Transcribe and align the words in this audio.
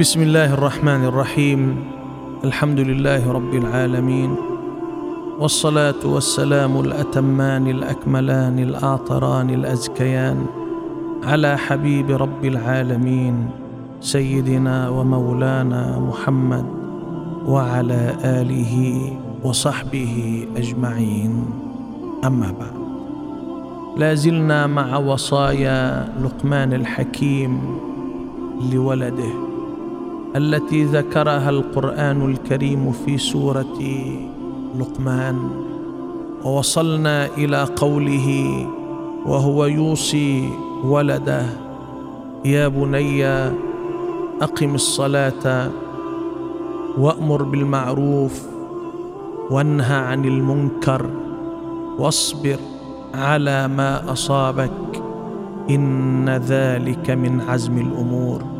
بسم 0.00 0.22
الله 0.22 0.54
الرحمن 0.54 1.04
الرحيم 1.04 1.84
الحمد 2.44 2.80
لله 2.80 3.32
رب 3.32 3.54
العالمين 3.54 4.34
والصلاه 5.38 6.00
والسلام 6.04 6.80
الاتمان 6.80 7.66
الاكملان 7.66 8.58
الاعطران 8.58 9.50
الازكيان 9.50 10.46
على 11.24 11.58
حبيب 11.58 12.10
رب 12.10 12.44
العالمين 12.44 13.50
سيدنا 14.00 14.88
ومولانا 14.88 15.98
محمد 15.98 16.66
وعلى 17.46 18.16
اله 18.24 19.00
وصحبه 19.44 20.46
اجمعين 20.56 21.44
اما 22.24 22.54
بعد 22.60 22.80
لا 23.96 24.14
زلنا 24.14 24.66
مع 24.66 24.96
وصايا 24.96 26.08
لقمان 26.24 26.72
الحكيم 26.72 27.60
لولده 28.72 29.49
التي 30.36 30.84
ذكرها 30.84 31.50
القرآن 31.50 32.30
الكريم 32.30 32.92
في 32.92 33.18
سورة 33.18 33.78
لقمان. 34.78 35.50
ووصلنا 36.44 37.26
إلى 37.26 37.62
قوله 37.76 38.28
وهو 39.26 39.64
يوصي 39.64 40.48
ولده. 40.84 41.46
يا 42.44 42.68
بني 42.68 43.26
أقم 44.40 44.74
الصلاة 44.74 45.70
وأمر 46.98 47.42
بالمعروف 47.42 48.46
وانهى 49.50 49.96
عن 49.96 50.24
المنكر 50.24 51.06
واصبر 51.98 52.56
على 53.14 53.68
ما 53.68 54.12
أصابك. 54.12 55.02
إن 55.70 56.28
ذلك 56.28 57.10
من 57.10 57.40
عزم 57.40 57.78
الأمور. 57.78 58.59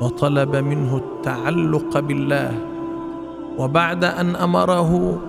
وطلب 0.00 0.56
منه 0.56 0.96
التعلق 0.96 1.98
بالله 1.98 2.52
وبعد 3.58 4.04
أن 4.04 4.36
أمره 4.36 5.20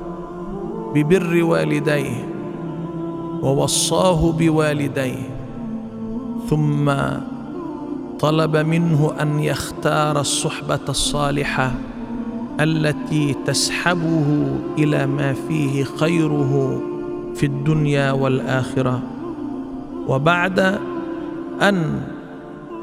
ببر 0.96 1.44
والديه 1.44 2.30
ووصاه 3.42 4.32
بوالديه 4.32 5.30
ثم 6.50 6.92
طلب 8.20 8.58
منه 8.58 9.12
أن 9.22 9.40
يختار 9.40 10.20
الصحبة 10.20 10.80
الصالحة 10.90 11.72
التي 12.60 13.36
تسحبه 13.46 14.48
إلى 14.78 15.06
ما 15.08 15.34
فيه 15.34 15.84
خيره 15.84 16.82
في 17.36 17.46
الدنيا 17.46 18.12
والآخرة. 18.12 19.02
وبعد 20.08 20.80
أن 21.62 22.02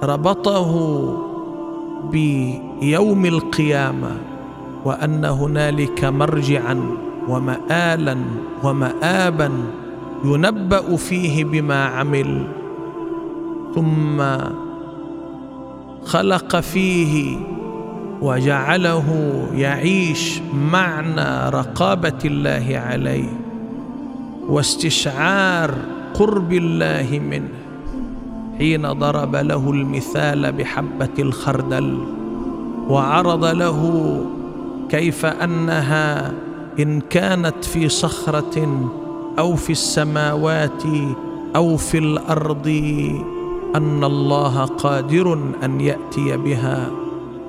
ربطه 0.02 0.72
بيوم 2.10 3.26
القيامة 3.26 4.16
وأن 4.84 5.24
هنالك 5.24 6.04
مرجعا 6.04 6.80
ومآلا 7.28 8.16
ومآبا 8.64 9.50
ينبأ 10.24 10.96
فيه 10.96 11.44
بما 11.44 11.84
عمل 11.84 12.46
ثم 13.74 14.22
خلق 16.04 16.60
فيه 16.60 17.36
وجعله 18.22 19.06
يعيش 19.54 20.40
معنى 20.72 21.48
رقابة 21.48 22.18
الله 22.24 22.82
عليه 22.86 23.30
واستشعار 24.48 25.74
قرب 26.14 26.52
الله 26.52 27.20
منه. 27.30 27.57
حين 28.58 28.92
ضرب 28.92 29.36
له 29.36 29.70
المثال 29.70 30.52
بحبة 30.52 31.16
الخردل 31.18 31.98
وعرض 32.88 33.44
له 33.44 33.80
كيف 34.88 35.26
أنها 35.26 36.32
إن 36.80 37.00
كانت 37.00 37.64
في 37.64 37.88
صخرة 37.88 38.86
أو 39.38 39.56
في 39.56 39.70
السماوات 39.72 40.82
أو 41.56 41.76
في 41.76 41.98
الأرض 41.98 42.66
أن 43.76 44.04
الله 44.04 44.64
قادر 44.64 45.38
أن 45.64 45.80
يأتي 45.80 46.36
بها 46.36 46.90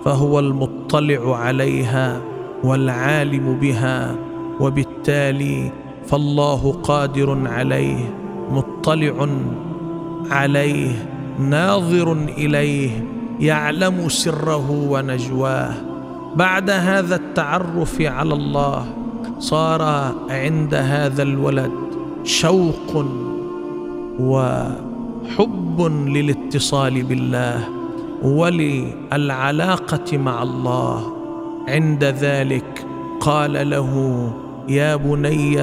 فهو 0.06 0.40
المطلع 0.40 1.36
عليها 1.38 2.22
والعالم 2.64 3.58
بها 3.62 4.16
وبالتالي 4.60 5.72
فالله 6.08 6.72
قادر 6.84 7.48
عليه 7.48 8.14
مطلع 8.52 9.28
عليه 10.32 11.10
ناظر 11.40 12.12
إليه 12.14 13.06
يعلم 13.40 14.10
سره 14.10 14.72
ونجواه. 14.72 15.74
بعد 16.36 16.70
هذا 16.70 17.16
التعرف 17.16 18.02
على 18.02 18.34
الله 18.34 18.86
صار 19.40 19.82
عند 20.30 20.74
هذا 20.74 21.24
الولد 21.24 21.72
شوق 22.24 23.06
وحب 24.20 25.82
للاتصال 26.08 27.04
بالله 27.04 27.70
وللعلاقة 28.24 30.18
مع 30.18 30.44
الله. 30.44 31.14
عند 31.68 32.04
ذلك 32.04 32.86
قال 33.20 33.70
له 33.70 33.94
يا 34.70 34.96
بني 34.96 35.62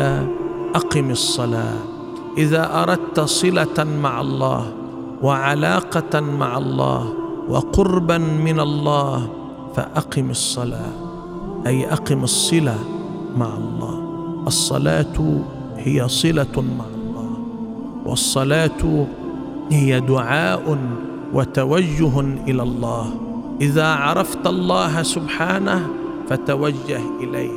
أقم 0.75 1.11
الصلاة. 1.11 1.96
إذا 2.39 2.83
أردت 2.83 3.21
صلة 3.21 3.85
مع 4.03 4.21
الله 4.21 4.73
وعلاقة 5.23 6.21
مع 6.21 6.59
الله 6.59 7.13
وقربا 7.49 8.19
من 8.19 8.61
الله 8.61 9.29
فأقم 9.75 10.31
الصلاة 10.31 10.93
أي 11.67 11.93
أقم 11.93 12.25
الصلة 12.25 12.79
مع 13.37 13.57
الله. 13.57 14.03
الصلاة 14.47 15.41
هي 15.77 16.09
صلة 16.09 16.65
مع 16.79 16.85
الله 16.85 17.31
والصلاة 18.07 19.07
هي 19.71 20.01
دعاء 20.01 20.79
وتوجه 21.33 22.21
إلى 22.21 22.63
الله. 22.63 23.15
إذا 23.61 23.87
عرفت 23.87 24.47
الله 24.47 25.03
سبحانه 25.03 25.89
فتوجه 26.29 27.01
إليه 27.21 27.53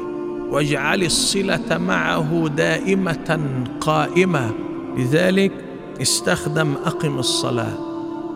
واجعل 0.51 1.03
الصلة 1.03 1.77
معه 1.77 2.47
دائمة 2.57 3.39
قائمة. 3.81 4.68
لذلك 4.99 5.51
استخدم 6.01 6.73
أقم 6.85 7.19
الصلاة 7.19 7.77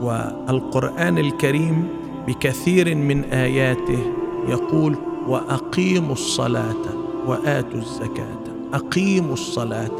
والقرآن 0.01 1.18
الكريم 1.18 1.88
بكثير 2.28 2.96
من 2.96 3.24
آياته 3.24 4.00
يقول 4.47 4.96
وأقيموا 5.28 6.13
الصلاة 6.13 6.84
وآتوا 7.28 7.79
الزكاة. 7.79 8.40
أقيموا 8.74 9.34
الصلاة. 9.34 9.91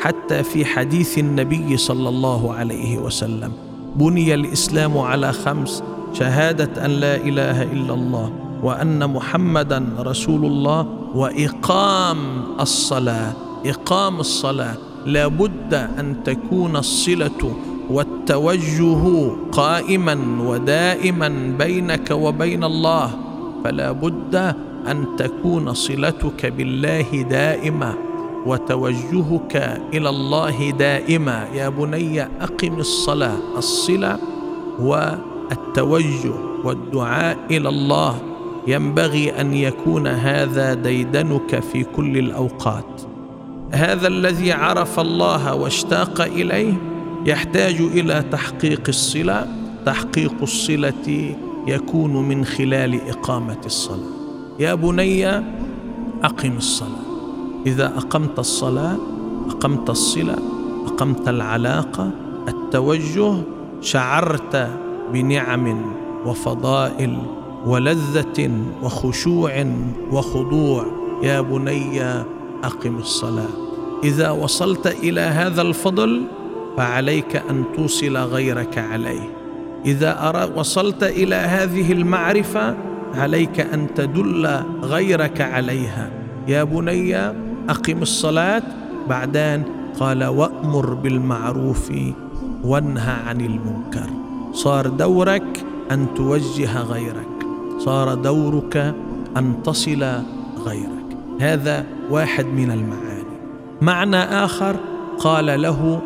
حتى 0.00 0.42
في 0.42 0.64
حديث 0.64 1.18
النبي 1.18 1.76
صلى 1.76 2.08
الله 2.08 2.54
عليه 2.54 2.98
وسلم 2.98 3.52
بني 3.96 4.34
الإسلام 4.34 4.98
على 4.98 5.32
خمس 5.32 5.82
شهادة 6.12 6.84
أن 6.84 6.90
لا 6.90 7.16
إله 7.16 7.62
إلا 7.62 7.94
الله 7.94 8.32
وأن 8.62 9.10
محمدا 9.10 9.88
رسول 9.98 10.44
الله 10.44 10.86
وإقام 11.14 12.18
الصلاة. 12.60 13.32
إقام 13.66 14.20
الصلاة. 14.20 14.76
لابد 15.08 15.74
أن 15.74 16.20
تكون 16.24 16.76
الصلة 16.76 17.56
والتوجه 17.90 19.30
قائما 19.52 20.16
ودائما 20.40 21.28
بينك 21.58 22.10
وبين 22.10 22.64
الله. 22.64 23.10
فلا 23.64 23.92
بد 23.92 24.34
أن 24.86 25.16
تكون 25.16 25.74
صلتك 25.74 26.46
بالله 26.46 27.22
دائمه 27.30 27.94
وتوجهك 28.46 29.54
إلى 29.94 30.08
الله 30.08 30.70
دائما. 30.70 31.48
يا 31.54 31.68
بني 31.68 32.22
أقم 32.22 32.78
الصلاة 32.78 33.56
الصلة 33.56 34.18
والتوجه 34.80 36.32
والدعاء 36.64 37.36
إلى 37.50 37.68
الله. 37.68 38.14
ينبغي 38.66 39.40
أن 39.40 39.54
يكون 39.54 40.06
هذا 40.06 40.74
ديدنك 40.74 41.60
في 41.72 41.84
كل 41.84 42.18
الأوقات. 42.18 43.07
هذا 43.72 44.08
الذي 44.08 44.52
عرف 44.52 45.00
الله 45.00 45.54
واشتاق 45.54 46.20
إليه 46.20 46.74
يحتاج 47.26 47.80
إلى 47.80 48.24
تحقيق 48.32 48.82
الصلة. 48.88 49.46
تحقيق 49.86 50.34
الصلة 50.42 51.34
يكون 51.66 52.28
من 52.28 52.44
خلال 52.44 53.08
إقامة 53.08 53.60
الصلاة. 53.66 54.10
يا 54.58 54.74
بني 54.74 55.28
أقم 56.22 56.56
الصلاة. 56.56 57.08
إذا 57.66 57.86
أقمت 57.86 58.38
الصلاة 58.38 58.96
أقمت 59.48 59.90
الصلة 59.90 60.36
أقمت 60.86 61.28
العلاقة 61.28 62.10
التوجه 62.48 63.34
شعرت 63.80 64.68
بنعم 65.12 65.92
وفضائل 66.26 67.18
ولذة 67.66 68.50
وخشوع 68.82 69.66
وخضوع. 70.12 70.86
يا 71.22 71.40
بني 71.40 72.24
أقم 72.64 72.96
الصلاة. 72.96 73.54
إذا 74.04 74.30
وصلت 74.30 74.86
إلى 74.86 75.20
هذا 75.20 75.62
الفضل 75.62 76.22
فعليك 76.76 77.36
أن 77.50 77.64
توصل 77.76 78.16
غيرك 78.16 78.78
عليه. 78.78 79.30
إذا 79.86 80.32
وصلت 80.56 81.02
إلى 81.02 81.34
هذه 81.34 81.92
المعرفة 81.92 82.76
عليك 83.14 83.60
أن 83.60 83.94
تدل 83.94 84.46
غيرك 84.82 85.40
عليها. 85.40 86.10
يا 86.48 86.64
بني 86.64 87.16
أقم 87.68 88.02
الصلاة. 88.02 88.62
بعدين 89.08 89.62
قال 90.00 90.24
وأمر 90.24 90.94
بالمعروف 90.94 91.92
وانهى 92.64 93.16
عن 93.26 93.40
المنكر. 93.40 94.10
صار 94.52 94.86
دورك 94.86 95.64
أن 95.90 96.06
توجه 96.14 96.82
غيرك. 96.82 97.34
صار 97.78 98.14
دورك 98.14 98.94
أن 99.36 99.62
تصل 99.64 100.02
غيرك. 100.66 101.08
هذا 101.40 101.86
واحد 102.10 102.46
من 102.46 102.70
المعاني. 102.70 103.38
معنى 103.82 104.16
آخر 104.16 104.76
قال 105.18 105.62
له 105.62 106.00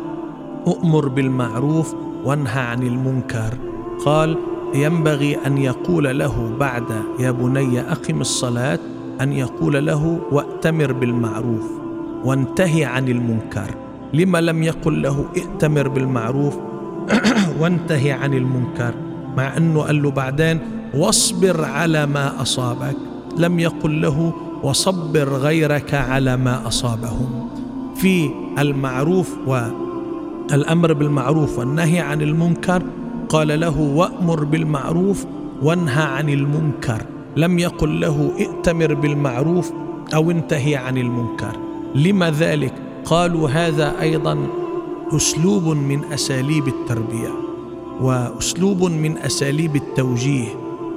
أؤمر 0.67 1.07
بالمعروف 1.07 1.95
وانهى 2.25 2.61
عن 2.61 2.83
المنكر. 2.83 3.57
قال 4.05 4.37
ينبغي 4.75 5.37
أن 5.45 5.57
يقول 5.57 6.19
له 6.19 6.51
بعد 6.59 6.83
يا 7.19 7.31
بني 7.31 7.81
أقم 7.81 8.21
الصلاة 8.21 8.79
أن 9.21 9.33
يقول 9.33 9.85
له 9.85 10.19
وأتمر 10.31 10.91
بالمعروف 10.91 11.71
وانتهي 12.25 12.85
عن 12.85 13.07
المنكر. 13.07 13.75
لما 14.13 14.41
لم 14.41 14.63
يقل 14.63 15.01
له 15.01 15.25
ائتمر 15.37 15.87
بالمعروف 15.87 16.57
وانتهي 17.59 18.11
عن 18.11 18.33
المنكر. 18.33 18.93
مع 19.37 19.57
أنه 19.57 19.81
قال 19.81 20.03
له 20.03 20.11
بعدين 20.11 20.59
واصبر 20.93 21.65
على 21.65 22.05
ما 22.05 22.41
أصابك. 22.41 22.97
لم 23.37 23.59
يقل 23.59 24.01
له 24.01 24.33
وصبر 24.63 25.29
غيرك 25.29 25.93
على 25.93 26.37
ما 26.37 26.67
أصابهم. 26.67 27.49
في 27.95 28.29
المعروف 28.59 29.35
والامر 29.47 30.93
بالمعروف 30.93 31.59
والنهي 31.59 31.99
عن 31.99 32.21
المنكر 32.21 32.83
قال 33.29 33.59
له 33.59 33.79
وأمر 33.81 34.43
بالمعروف 34.43 35.25
وانهى 35.61 36.03
عن 36.03 36.29
المنكر. 36.29 37.01
لم 37.37 37.59
يقل 37.59 38.01
له 38.01 38.31
ائتمر 38.39 38.93
بالمعروف 38.93 39.71
أو 40.15 40.31
انتهي 40.31 40.75
عن 40.75 40.97
المنكر. 40.97 41.57
لما 41.95 42.31
ذلك؟ 42.31 42.73
قالوا 43.05 43.49
هذا 43.49 44.01
أيضا 44.01 44.47
أسلوب 45.15 45.63
من 45.63 46.03
أساليب 46.13 46.67
التربية 46.67 47.31
وأسلوب 48.01 48.83
من 48.83 49.17
أساليب 49.17 49.75
التوجيه. 49.75 50.47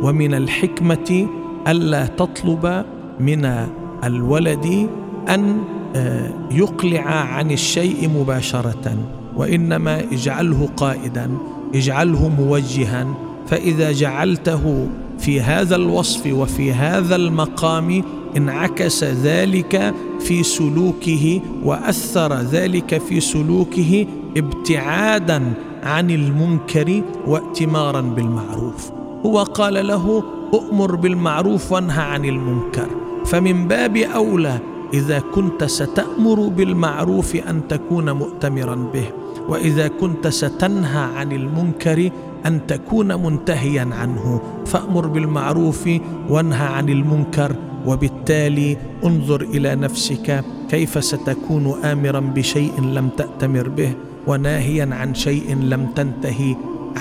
ومن 0.03 0.35
الحكمة 0.35 1.29
ألا 1.69 2.07
تطلب 2.07 2.85
من 3.21 3.67
الولد 4.05 4.89
أن 5.29 5.59
آه، 5.97 6.31
يقلع 6.51 7.07
عن 7.11 7.51
الشيء 7.51 8.11
مباشرة 8.21 8.97
وإنما 9.37 10.01
اجعله 10.13 10.69
قائدا 10.77 11.31
اجعله 11.75 12.29
موجها. 12.29 13.07
فإذا 13.47 13.93
جعلته 13.93 14.89
في 15.19 15.41
هذا 15.41 15.77
الوصف 15.77 16.33
وفي 16.33 16.73
هذا 16.73 17.17
المقام 17.17 18.03
انعكس 18.37 19.05
ذلك 19.05 19.95
في 20.21 20.43
سلوكه 20.43 21.41
وأثر 21.65 22.35
ذلك 22.35 22.99
في 22.99 23.21
سلوكه 23.21 24.07
ابتعادا 24.37 25.53
عن 25.83 26.11
المنكر 26.11 27.03
واتمارا 27.27 28.01
بالمعروف. 28.01 28.91
هو 29.27 29.43
قال 29.43 29.87
له 29.87 30.23
أؤمر 30.55 30.95
بالمعروف 30.95 31.73
وانهى 31.73 32.03
عن 32.03 32.25
المنكر. 32.25 33.06
فمن 33.27 33.69
باب 33.69 33.97
أولى 33.97 34.59
إذا 34.95 35.19
كنت 35.35 35.65
ستأمر 35.65 36.49
بالمعروف 36.49 37.37
أن 37.37 37.69
تكون 37.69 38.11
مؤتمرا 38.11 38.75
به 38.75 39.07
وإذا 39.49 39.89
كنت 39.89 40.29
ستنهى 40.29 41.03
عن 41.17 41.33
المنكر 41.33 42.11
أن 42.47 42.67
تكون 42.67 43.23
منتهيا 43.23 43.89
عنه. 43.93 44.41
فأمر 44.67 45.07
بالمعروف 45.07 45.89
وانهى 46.29 46.67
عن 46.67 46.89
المنكر 46.89 47.57
وبالتالي 47.87 48.77
انظر 49.05 49.41
إلى 49.43 49.75
نفسك 49.75 50.45
كيف 50.69 51.05
ستكون 51.05 51.75
امرا 51.85 52.21
بشيء 52.21 52.81
لم 52.81 53.09
تأتمر 53.09 53.69
به 53.69 53.93
وناهيا 54.27 54.89
عن 54.93 55.15
شيء 55.15 55.55
لم 55.55 55.87
تنتهي 55.95 56.57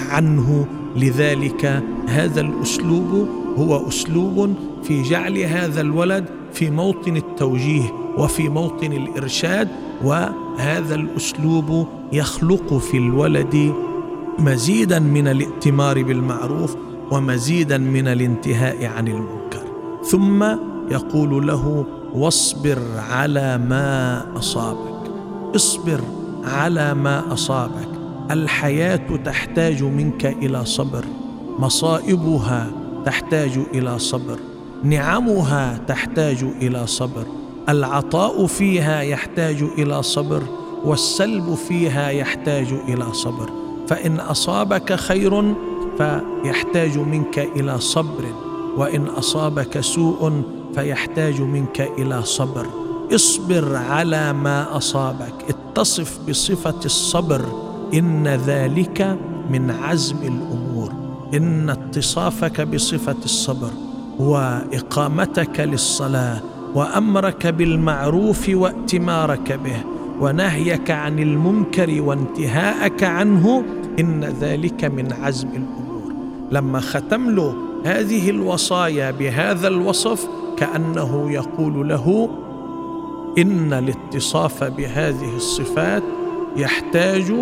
عنه. 0.09 0.65
لذلك 0.95 1.83
هذا 2.07 2.41
الأسلوب 2.41 3.27
هو 3.57 3.87
أسلوب 3.87 4.53
في 4.83 5.01
جعل 5.01 5.37
هذا 5.37 5.81
الولد 5.81 6.25
في 6.53 6.69
موطن 6.69 7.17
التوجيه 7.17 7.93
وفي 8.17 8.49
موطن 8.49 8.93
الإرشاد 8.93 9.67
وهذا 10.03 10.95
الأسلوب 10.95 11.87
يخلق 12.13 12.73
في 12.73 12.97
الولد 12.97 13.73
مزيدا 14.39 14.99
من 14.99 15.27
الائتمار 15.27 16.03
بالمعروف 16.03 16.75
ومزيدا 17.11 17.77
من 17.77 18.07
الانتهاء 18.07 18.85
عن 18.85 19.07
المنكر. 19.07 19.63
ثم 20.03 20.43
يقول 20.91 21.47
له 21.47 21.85
واصبر 22.13 22.79
على 23.09 23.57
ما 23.57 24.25
أصابك 24.37 25.11
اصبر 25.55 26.01
على 26.43 26.93
ما 26.93 27.33
أصابك. 27.33 27.89
الحياة 28.31 29.17
تحتاج 29.25 29.83
منك 29.83 30.25
إلى 30.25 30.65
صبر 30.65 31.05
مصائبها 31.59 32.84
تحتاج 33.05 33.59
إلى 33.73 33.99
صبر. 33.99 34.39
نعمها 34.83 35.77
تحتاج 35.87 36.45
إلى 36.61 36.87
صبر. 36.87 37.25
العطاء 37.69 38.45
فيها 38.45 39.01
يحتاج 39.01 39.63
إلى 39.77 40.03
صبر 40.03 40.43
والسلب 40.85 41.53
فيها 41.53 42.09
يحتاج 42.09 42.67
إلى 42.87 43.13
صبر. 43.13 43.49
فإن 43.87 44.19
أصابك 44.19 44.95
خير 44.95 45.55
فيحتاج 45.97 46.97
منك 46.97 47.39
إلى 47.55 47.79
صبر 47.79 48.25
وإن 48.77 49.07
أصابك 49.07 49.79
سوء 49.79 50.41
فيحتاج 50.75 51.41
منك 51.41 51.81
إلى 51.97 52.23
صبر. 52.23 52.65
اصبر 53.15 53.75
على 53.75 54.33
ما 54.33 54.77
أصابك 54.77 55.33
اتصف 55.49 56.19
بصفة 56.29 56.79
الصبر. 56.85 57.41
إن 57.93 58.27
ذلك 58.27 59.17
من 59.49 59.71
عزم 59.71 60.17
الأمور. 60.17 60.64
إن 61.33 61.69
اتصافك 61.69 62.61
بصفة 62.61 63.15
الصبر 63.25 63.69
واقامتك 64.19 65.59
للصلاة 65.59 66.41
وأمرك 66.75 67.47
بالمعروف 67.47 68.49
واتمارك 68.49 69.59
به 69.63 69.83
ونهيك 70.19 70.91
عن 70.91 71.19
المنكر 71.19 72.01
وانتهاءك 72.01 73.03
عنه 73.03 73.63
إن 73.99 74.23
ذلك 74.23 74.85
من 74.85 75.13
عزم 75.13 75.49
الأمور. 75.49 76.13
لما 76.51 76.79
ختم 76.79 77.29
له 77.29 77.55
هذه 77.85 78.29
الوصايا 78.29 79.11
بهذا 79.11 79.67
الوصف 79.67 80.27
كأنه 80.57 81.31
يقول 81.31 81.89
له 81.89 82.29
إن 83.37 83.73
الاتصاف 83.73 84.63
بهذه 84.63 85.35
الصفات 85.35 86.03
يحتاج 86.57 87.33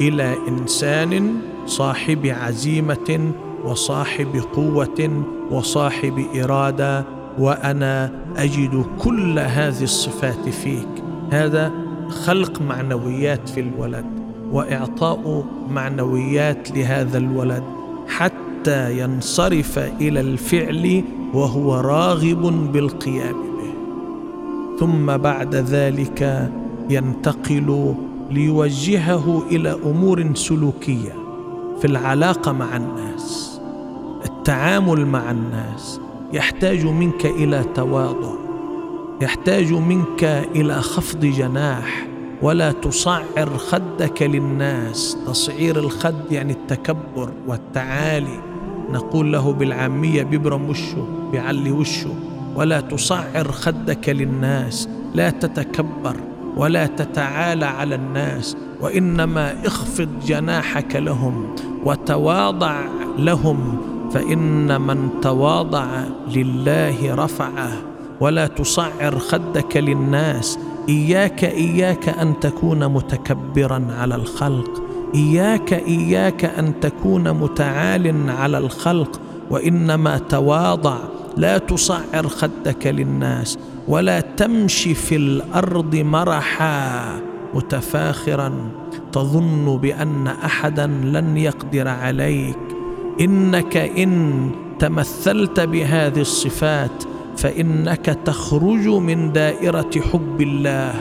إلى 0.00 0.36
إنسان 0.48 1.40
صاحب 1.66 2.26
عزيمة 2.26 3.32
وصاحب 3.64 4.42
قوة 4.52 5.24
وصاحب 5.50 6.24
إرادة 6.34 7.04
وأنا 7.38 8.12
أجد 8.36 8.84
كل 8.98 9.38
هذه 9.38 9.82
الصفات 9.82 10.48
فيك. 10.48 10.88
هذا 11.30 11.72
خلق 12.08 12.62
معنويات 12.62 13.48
في 13.48 13.60
الولد 13.60 14.04
وإعطاء 14.52 15.44
معنويات 15.70 16.70
لهذا 16.70 17.18
الولد 17.18 17.62
حتى 18.08 18.98
ينصرف 18.98 19.78
إلى 19.78 20.20
الفعل 20.20 21.04
وهو 21.34 21.74
راغب 21.74 22.72
بالقيام 22.72 23.34
به. 23.34 23.72
ثم 24.80 25.16
بعد 25.16 25.54
ذلك 25.54 26.50
ينتقل 26.90 27.94
ليوجهه 28.30 29.42
إلى 29.50 29.76
أمور 29.84 30.34
سلوكية. 30.34 31.21
في 31.80 31.84
العلاقة 31.84 32.52
مع 32.52 32.76
الناس 32.76 33.60
التعامل 34.24 35.06
مع 35.06 35.30
الناس 35.30 36.00
يحتاج 36.32 36.86
منك 36.86 37.26
إلى 37.26 37.64
تواضع 37.74 38.32
يحتاج 39.20 39.72
منك 39.72 40.24
إلى 40.54 40.82
خفض 40.82 41.20
جناح 41.20 42.06
ولا 42.42 42.72
تصعر 42.72 43.56
خدك 43.56 44.22
للناس 44.22 45.16
تصعير 45.26 45.78
الخد 45.78 46.32
يعني 46.32 46.52
التكبر 46.52 47.30
والتعالي. 47.46 48.40
نقول 48.90 49.32
له 49.32 49.52
بالعامية 49.52 50.22
بيبرم 50.22 50.70
وشه 50.70 51.06
بيعلي 51.32 51.70
وشه. 51.70 52.14
ولا 52.54 52.80
تصعر 52.80 53.52
خدك 53.52 54.08
للناس 54.08 54.88
لا 55.14 55.30
تتكبر 55.30 56.16
ولا 56.56 56.86
تتعالى 56.86 57.66
على 57.66 57.94
الناس. 57.94 58.56
وإنما 58.82 59.66
اخفض 59.66 60.08
جناحك 60.26 60.96
لهم 60.96 61.54
وتواضع 61.84 62.80
لهم 63.18 63.78
فإن 64.12 64.80
من 64.80 65.08
تواضع 65.22 65.86
لله 66.34 67.14
رفعه 67.14 67.72
ولا 68.20 68.46
تصعر 68.46 69.18
خدك 69.18 69.76
للناس. 69.76 70.58
إياك 70.88 71.44
إياك 71.44 72.08
أن 72.08 72.40
تكون 72.40 72.88
متكبرا 72.88 73.86
على 73.98 74.14
الخلق. 74.14 74.82
إياك 75.14 75.72
إياك 75.72 76.44
أن 76.44 76.80
تكون 76.80 77.30
متعال 77.30 78.30
على 78.30 78.58
الخلق. 78.58 79.20
وإنما 79.50 80.18
تواضع 80.18 80.96
لا 81.36 81.58
تصعر 81.58 82.28
خدك 82.28 82.86
للناس. 82.86 83.58
ولا 83.88 84.20
تمشي 84.20 84.94
في 84.94 85.16
الأرض 85.16 85.96
مرحا. 85.96 87.31
متفاخرا 87.54 88.52
تظن 89.12 89.78
بأن 89.82 90.26
احدا 90.26 90.86
لن 90.86 91.36
يقدر 91.36 91.88
عليك. 91.88 92.58
إنك 93.20 93.76
إن 93.76 94.50
تمثلت 94.78 95.60
بهذه 95.60 96.20
الصفات 96.20 97.04
فإنك 97.36 98.06
تخرج 98.24 98.88
من 98.88 99.32
دائرة 99.32 99.90
حب 100.12 100.40
الله 100.40 100.94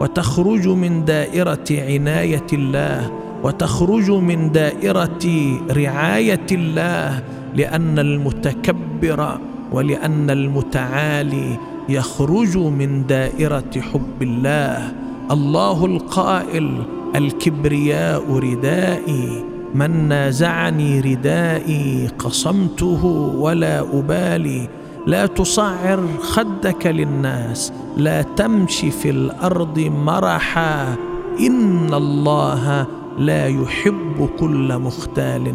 وتخرج 0.00 0.68
من 0.68 1.04
دائرة 1.04 1.66
عناية 1.70 2.46
الله 2.52 3.12
وتخرج 3.42 4.10
من 4.10 4.52
دائرة 4.52 5.26
رعاية 5.70 6.46
الله 6.52 7.22
لأن 7.54 7.98
المتكبر 7.98 9.38
ولأن 9.72 10.30
المتعالي 10.30 11.58
يخرج 11.88 12.56
من 12.56 13.06
دائرة 13.06 13.72
حب 13.92 14.22
الله. 14.22 14.92
الله 15.30 15.86
القائل 15.86 16.82
الكبرياء 17.16 18.32
ردائي 18.32 19.44
من 19.74 20.08
نازعني 20.08 21.00
ردائي 21.00 22.08
قصمته 22.18 23.04
ولا 23.36 23.80
أبالي. 23.80 24.68
لا 25.06 25.26
تصعر 25.26 26.04
خدك 26.20 26.86
للناس 26.86 27.72
لا 27.96 28.22
تمشي 28.22 28.90
في 28.90 29.10
الأرض 29.10 29.78
مرحا. 29.78 30.96
إن 31.40 31.94
الله 31.94 32.86
لا 33.18 33.46
يحب 33.46 34.28
كل 34.40 34.78
مختال 34.78 35.54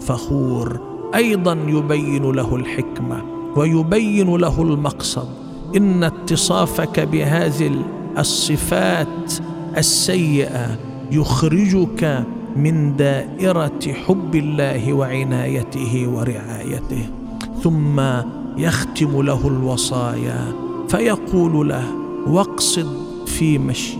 فخور. 0.00 0.80
أيضا 1.14 1.58
يبين 1.66 2.32
له 2.32 2.56
الحكمة 2.56 3.22
ويبين 3.56 4.36
له 4.36 4.62
المقصد. 4.62 5.28
إن 5.76 6.04
اتصافك 6.04 7.00
بهذه 7.00 7.70
الصفات 8.18 9.32
السيئة 9.76 10.78
يخرجك 11.12 12.24
من 12.56 12.96
دائرة 12.96 13.80
حب 14.06 14.34
الله 14.34 14.92
وعنايته 14.92 16.08
ورعايته 16.08 17.06
ثم 17.62 18.00
يختم 18.58 19.22
له 19.22 19.48
الوصايا 19.48 20.52
فيقول 20.88 21.68
له 21.68 21.84
واقصد 22.26 22.96
في 23.26 23.58
مشيك 23.58 23.98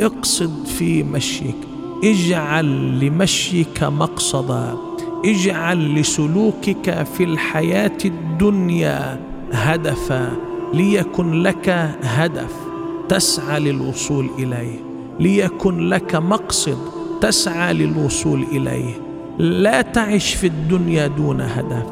اقصد 0.00 0.66
في 0.66 1.02
مشيك 1.02 1.56
اجعل 2.04 3.00
لمشيك 3.00 3.82
مقصدا 3.82 4.76
اجعل 5.24 5.94
لسلوكك 5.94 7.02
في 7.16 7.24
الحياة 7.24 7.98
الدنيا 8.04 9.20
هدفا 9.52 10.36
ليكن 10.74 11.42
لك 11.42 11.68
هدف. 12.02 12.65
تسعى 13.08 13.60
للوصول 13.60 14.30
إليه 14.38 14.80
ليكن 15.20 15.88
لك 15.88 16.14
مقصد 16.14 16.78
تسعى 17.20 17.74
للوصول 17.74 18.42
إليه. 18.52 18.94
لا 19.38 19.82
تعش 19.82 20.34
في 20.34 20.46
الدنيا 20.46 21.06
دون 21.06 21.40
هدف 21.40 21.86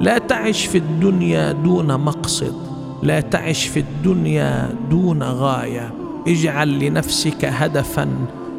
لا 0.00 0.18
تعش 0.18 0.66
في 0.66 0.78
الدنيا 0.78 1.52
دون 1.52 2.00
مقصد 2.00 2.54
لا 3.02 3.20
تعش 3.20 3.66
في 3.66 3.80
الدنيا 3.80 4.74
دون 4.90 5.22
غاية. 5.22 5.94
اجعل 6.28 6.78
لنفسك 6.78 7.44
هدفا 7.44 8.08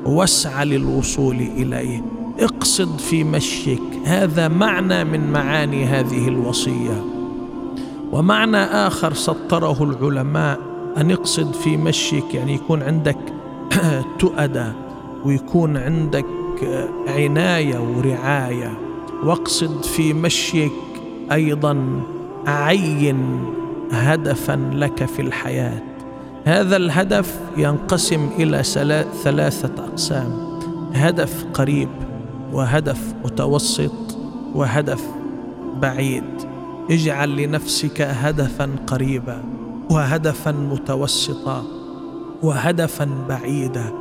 واسعى 0.06 0.66
للوصول 0.66 1.36
إليه. 1.36 2.06
اقصد 2.40 3.00
في 3.00 3.24
مشيك 3.24 3.82
هذا 4.06 4.48
معنى 4.48 5.04
من 5.04 5.32
معاني 5.32 5.86
هذه 5.86 6.28
الوصية. 6.28 7.06
ومعنى 8.12 8.58
آخر 8.58 9.14
سطره 9.14 9.84
العلماء 9.84 10.75
أن 10.98 11.12
اقصد 11.12 11.54
في 11.54 11.78
مشيك 11.78 12.34
يعني 12.34 12.54
يكون 12.54 12.84
عندك 12.84 13.18
تؤدى 14.20 14.72
ويكون 15.26 15.78
عندك 15.78 16.26
عناية 17.08 17.80
ورعاية. 17.80 18.78
واقصد 19.24 19.84
في 19.84 20.14
مشيك 20.14 20.72
أيضا 21.32 22.02
عين 22.48 23.46
هدفا 23.92 24.70
لك 24.74 25.06
في 25.06 25.22
الحياة. 25.22 25.82
هذا 26.46 26.76
الهدف 26.76 27.40
ينقسم 27.58 28.30
إلى 28.40 28.64
ثلاثة 29.24 29.84
أقسام 29.84 30.60
هدف 30.94 31.46
قريب 31.54 31.90
وهدف 32.54 33.14
متوسط 33.26 34.18
وهدف 34.54 35.04
بعيد. 35.82 36.24
اجعل 36.92 37.36
لنفسك 37.36 38.02
هدفا 38.02 38.70
قريبا. 38.88 39.65
وهدفا 39.90 40.52
متوسطا 40.52 41.64
وهدفا 42.44 43.10
بعيدا. 43.30 43.94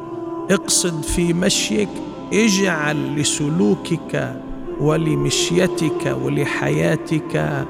اقصد 0.51 1.03
في 1.03 1.33
مشيك 1.33 1.89
اجعل 2.33 3.17
لسلوكك 3.17 4.35
ولمشيتك 4.81 6.17
ولحياتك 6.23 7.65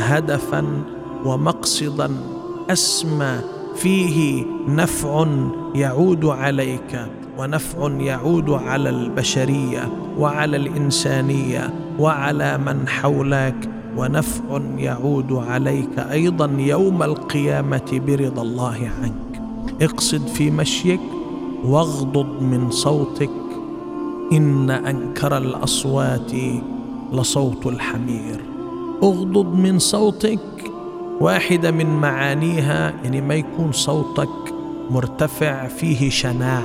هدفا 0.00 0.82
ومقصدا. 1.24 2.10
أسمى 2.70 3.40
فيه 3.76 4.44
نفع 4.68 5.26
يعود 5.74 6.24
عليك 6.24 7.06
ونفع 7.38 7.90
يعود 8.00 8.50
على 8.50 8.90
البشرية 8.90 9.92
وعلى 10.18 10.56
الإنسانية 10.56 11.74
وعلى 11.98 12.58
من 12.58 12.88
حولك. 12.88 13.70
ونفع 14.00 14.60
يعود 14.78 15.32
عليك 15.32 15.98
أيضا 15.98 16.50
يوم 16.58 17.02
القيامة 17.02 18.00
برضا 18.06 18.42
الله 18.42 18.90
عنك. 19.02 19.42
اقصد 19.82 20.26
في 20.26 20.50
مشيك 20.50 21.00
واغضض 21.64 22.42
من 22.42 22.70
صوتك. 22.70 23.30
إن 24.32 24.70
أنكر 24.70 25.36
الأصوات 25.36 26.32
لصوت 27.12 27.66
الحمير. 27.66 28.40
اغضض 29.02 29.54
من 29.54 29.78
صوتك. 29.78 30.40
واحدة 31.20 31.70
من 31.70 31.86
معانيها 31.86 32.94
يعني 33.04 33.20
ما 33.20 33.34
يكون 33.34 33.72
صوتك 33.72 34.28
مرتفع 34.90 35.66
فيه 35.66 36.10
شناع 36.10 36.62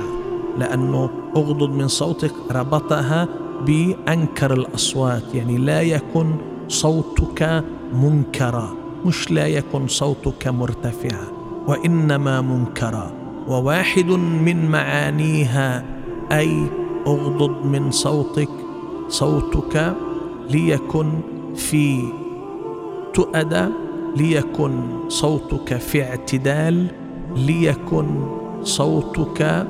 لأنه 0.58 1.10
اغضض 1.36 1.70
من 1.70 1.88
صوتك 1.88 2.32
ربطها 2.50 3.28
بأنكر 3.66 4.52
الأصوات 4.52 5.34
يعني 5.34 5.56
لا 5.56 5.82
يكن 5.82 6.34
صوتك 6.68 7.64
منكرا 7.94 8.74
مش 9.06 9.30
لا 9.30 9.46
يكن 9.46 9.88
صوتك 9.88 10.48
مرتفعا 10.48 11.24
وإنما 11.66 12.40
منكرا 12.40 13.12
وواحد 13.48 14.06
من 14.44 14.68
معانيها 14.70 15.84
أي 16.32 16.66
أغضض 17.06 17.66
من 17.66 17.90
صوتك 17.90 18.48
صوتك 19.08 19.94
ليكن 20.50 21.10
في 21.56 22.02
تؤدى 23.14 23.64
ليكن 24.16 24.80
صوتك 25.08 25.76
في 25.76 26.02
اعتدال 26.02 26.86
ليكن 27.36 28.06
صوتك 28.62 29.66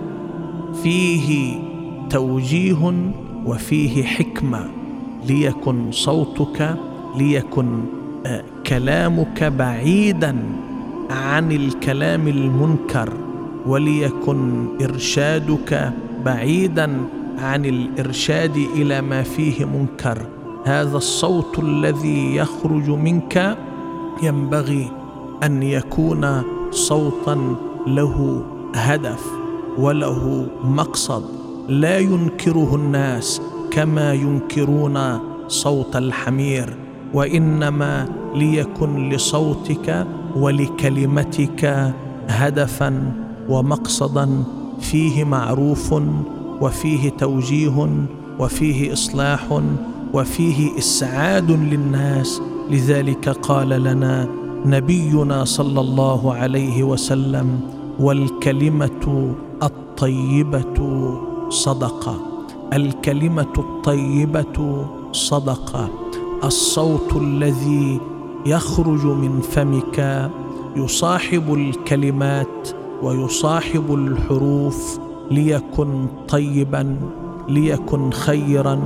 فيه 0.83 1.59
توجيه 2.11 2.93
وفيه 3.47 4.03
حكمة 4.05 4.71
ليكن 5.29 5.93
صوتك 5.93 6.77
ليكن 7.17 7.85
آه، 8.27 8.43
كلامك 8.67 9.45
بعيدا 9.45 10.37
عن 11.11 11.53
الكلام 11.53 12.29
المنكر 12.29 13.13
وليكن 13.67 14.67
إرشادك 14.83 15.93
بعيدا 16.25 17.01
عن 17.39 17.65
الإرشاد 17.65 18.57
إلى 18.57 19.01
ما 19.01 19.23
فيه 19.23 19.65
منكر. 19.65 20.19
هذا 20.65 20.97
الصوت 20.97 21.59
الذي 21.59 22.37
يخرج 22.37 22.91
منك 22.91 23.57
ينبغي 24.23 24.91
أن 25.43 25.63
يكون 25.63 26.43
صوتا 26.71 27.57
له 27.87 28.45
هدف 28.75 29.25
وله 29.79 30.47
مقصد. 30.65 31.25
لا 31.69 31.99
ينكره 31.99 32.75
الناس 32.75 33.43
كما 33.71 34.15
ينكرون 34.15 35.19
صوت 35.49 35.97
الحمير. 35.97 36.86
وإنما 37.17 38.09
ليكن 38.35 39.09
لصوتك 39.09 40.07
ولكلمتك 40.37 41.93
هدفا 42.29 43.13
ومقصدا 43.49 44.29
فيه 44.81 45.25
معروف 45.25 45.95
وفيه 46.61 47.09
توجيه 47.09 47.89
وفيه 48.39 48.93
إصلاح 48.93 49.61
وفيه 50.15 50.79
إسعاد 50.79 51.51
للناس. 51.51 52.43
لذلك 52.71 53.29
قال 53.29 53.69
لنا 53.69 54.29
نبينا 54.67 55.45
صلى 55.45 55.81
الله 55.81 56.35
عليه 56.35 56.83
وسلم 56.83 57.61
والكلمة 58.01 59.35
الطيبة 59.63 60.79
صدقة. 61.49 62.17
الكلمة 62.73 63.55
الطيبة 63.59 64.87
صدقة. 65.13 65.89
الصوت 66.45 67.17
الذي 67.17 68.01
يخرج 68.47 69.07
من 69.07 69.41
فمك 69.41 70.31
يصاحب 70.77 71.55
الكلمات 71.55 72.69
ويصاحب 73.03 73.95
الحروف 73.95 74.99
ليكن 75.31 76.07
طيبا 76.29 76.97
ليكن 77.49 78.11
خيرا 78.11 78.81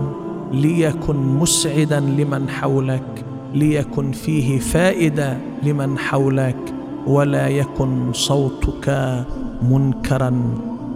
ليكن 0.52 1.16
مسعدا 1.16 2.00
لمن 2.00 2.48
حولك 2.48 3.24
ليكن 3.54 4.12
فيه 4.12 4.58
فائدة 4.58 5.38
لمن 5.62 5.98
حولك 5.98 6.74
ولا 7.06 7.48
يكن 7.48 8.12
صوتك 8.12 9.24
منكرا 9.70 10.32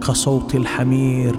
كصوت 0.07 0.55
الحمير. 0.55 1.35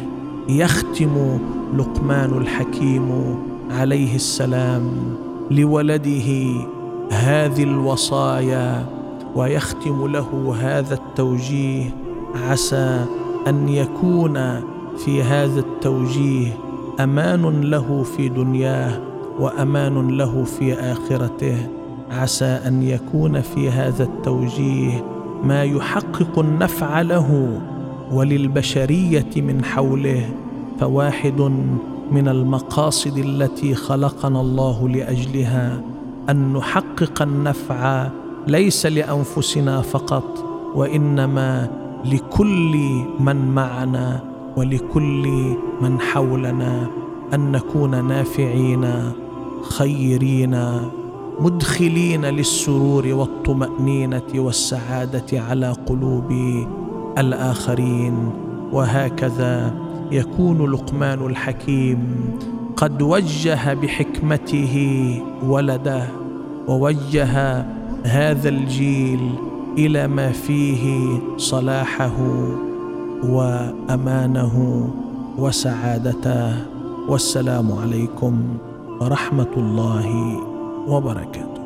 يختم 0.48 1.38
لقمان 1.76 2.38
الحكيم 2.38 3.36
عليه 3.70 4.14
السلام 4.14 4.90
لولده 5.50 6.54
هذه 7.10 7.62
الوصايا 7.62 8.86
ويختم 9.34 10.06
له 10.06 10.56
هذا 10.60 10.94
التوجيه 10.94 11.94
عسى 12.34 13.04
أن 13.46 13.68
يكون 13.68 14.60
في 14.96 15.22
هذا 15.22 15.60
التوجيه 15.60 16.58
أمان 17.00 17.60
له 17.60 18.02
في 18.02 18.28
دنياه 18.28 19.00
وأمان 19.40 20.08
له 20.08 20.44
في 20.44 20.74
آخرته. 20.74 21.68
عسى 22.10 22.44
أن 22.44 22.82
يكون 22.82 23.40
في 23.40 23.70
هذا 23.70 24.02
التوجيه 24.04 25.04
ما 25.44 25.64
يحقق 25.64 26.38
النفع 26.38 27.00
له 27.00 27.60
وللبشرية 28.12 29.30
من 29.36 29.64
حوله. 29.64 30.28
فواحد 30.80 31.52
من 32.10 32.28
المقاصد 32.28 33.18
التي 33.18 33.74
خلقنا 33.74 34.40
الله 34.40 34.88
لأجلها 34.88 35.80
أن 36.30 36.52
نحقق 36.52 37.22
النفع 37.22 38.08
ليس 38.46 38.86
لأنفسنا 38.86 39.80
فقط 39.80 40.44
وإنما 40.74 41.68
لكل 42.04 42.76
من 43.20 43.36
معنا 43.54 44.20
ولكل 44.56 45.54
من 45.80 46.00
حولنا 46.00 46.86
أن 47.34 47.52
نكون 47.52 48.04
نافعين 48.08 49.12
خيرين 49.62 50.80
مدخلين 51.40 52.24
للسرور 52.24 53.06
والطمأنينة 53.06 54.22
والسعادة 54.34 55.40
على 55.40 55.72
قلوب 55.86 56.32
الآخرين. 57.18 58.30
وهكذا 58.72 59.74
يكون 60.12 60.70
لقمان 60.72 61.26
الحكيم. 61.26 61.98
قد 62.76 63.02
وجه 63.02 63.74
بحكمته 63.74 64.74
ولده 65.46 66.08
ووجه 66.68 67.64
هذا 68.04 68.48
الجيل 68.48 69.30
إلى 69.78 70.08
ما 70.08 70.32
فيه 70.32 71.18
صلاحه 71.36 72.16
وأمانه 73.24 74.88
وسعادته. 75.38 76.54
والسلام 77.08 77.72
عليكم 77.72 78.34
ورحمة 79.00 79.52
الله 79.56 80.36
وبركاته. 80.88 81.65